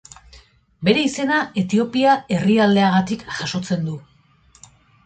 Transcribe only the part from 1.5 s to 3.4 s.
Etiopia herrialdeagatik